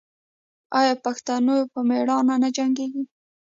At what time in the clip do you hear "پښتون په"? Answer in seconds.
1.03-1.79